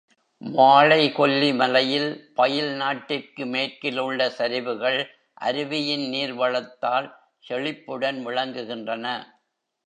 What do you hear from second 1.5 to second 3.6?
மலையில் பயில் நாட்டிற்கு